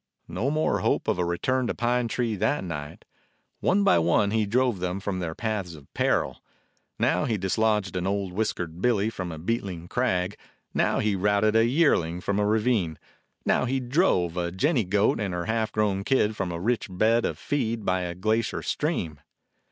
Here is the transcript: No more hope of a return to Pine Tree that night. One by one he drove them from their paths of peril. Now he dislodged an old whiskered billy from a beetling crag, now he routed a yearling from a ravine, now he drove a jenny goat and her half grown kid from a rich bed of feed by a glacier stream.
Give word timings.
No 0.27 0.49
more 0.49 0.79
hope 0.79 1.07
of 1.07 1.19
a 1.19 1.25
return 1.25 1.67
to 1.67 1.75
Pine 1.75 2.07
Tree 2.07 2.35
that 2.35 2.63
night. 2.63 3.05
One 3.59 3.83
by 3.83 3.99
one 3.99 4.31
he 4.31 4.47
drove 4.47 4.79
them 4.79 4.99
from 4.99 5.19
their 5.19 5.35
paths 5.35 5.75
of 5.75 5.93
peril. 5.93 6.41
Now 6.97 7.25
he 7.25 7.37
dislodged 7.37 7.95
an 7.95 8.07
old 8.07 8.33
whiskered 8.33 8.81
billy 8.81 9.11
from 9.11 9.31
a 9.31 9.37
beetling 9.37 9.87
crag, 9.89 10.37
now 10.73 10.97
he 10.97 11.15
routed 11.15 11.55
a 11.55 11.67
yearling 11.67 12.19
from 12.19 12.39
a 12.39 12.47
ravine, 12.47 12.97
now 13.45 13.65
he 13.65 13.79
drove 13.79 14.37
a 14.37 14.51
jenny 14.51 14.85
goat 14.85 15.19
and 15.19 15.35
her 15.35 15.45
half 15.45 15.71
grown 15.71 16.03
kid 16.03 16.35
from 16.35 16.51
a 16.51 16.59
rich 16.59 16.87
bed 16.89 17.23
of 17.23 17.37
feed 17.37 17.85
by 17.85 18.01
a 18.01 18.15
glacier 18.15 18.63
stream. 18.63 19.19